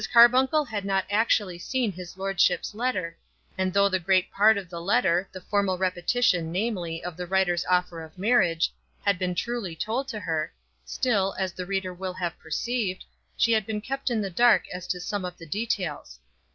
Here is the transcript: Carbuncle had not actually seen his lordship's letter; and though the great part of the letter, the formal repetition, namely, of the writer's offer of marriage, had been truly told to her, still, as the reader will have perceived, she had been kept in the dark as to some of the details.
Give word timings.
Carbuncle 0.11 0.65
had 0.65 0.83
not 0.83 1.05
actually 1.11 1.59
seen 1.59 1.91
his 1.91 2.17
lordship's 2.17 2.73
letter; 2.73 3.15
and 3.55 3.71
though 3.71 3.87
the 3.87 3.99
great 3.99 4.31
part 4.31 4.57
of 4.57 4.67
the 4.67 4.81
letter, 4.81 5.29
the 5.31 5.41
formal 5.41 5.77
repetition, 5.77 6.51
namely, 6.51 7.03
of 7.03 7.15
the 7.15 7.27
writer's 7.27 7.63
offer 7.69 8.01
of 8.01 8.17
marriage, 8.17 8.73
had 9.05 9.19
been 9.19 9.35
truly 9.35 9.75
told 9.75 10.07
to 10.07 10.19
her, 10.21 10.51
still, 10.85 11.35
as 11.37 11.53
the 11.53 11.67
reader 11.67 11.93
will 11.93 12.13
have 12.13 12.39
perceived, 12.39 13.05
she 13.37 13.51
had 13.51 13.67
been 13.67 13.79
kept 13.79 14.09
in 14.09 14.21
the 14.23 14.31
dark 14.31 14.67
as 14.69 14.87
to 14.87 14.99
some 14.99 15.23
of 15.23 15.37
the 15.37 15.45
details. 15.45 16.19